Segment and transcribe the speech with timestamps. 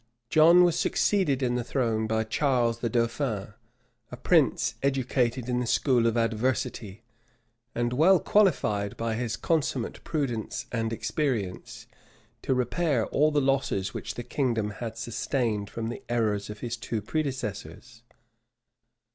[0.31, 3.53] John was succeeded in the throne by Charles the dauphin,
[4.11, 7.03] a prince educated in the school of adversity,
[7.75, 11.85] and well qualified, by his consummate prudence and experience,
[12.41, 16.77] to repair all the losses which the kingdom had sustained from the errors of his
[16.77, 18.01] two predecessors.